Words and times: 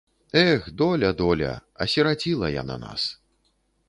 Эх, 0.43 0.61
доля, 0.81 1.11
доля, 1.21 1.51
асіраціла 1.85 2.47
яна 2.61 2.79
нас. 2.87 3.03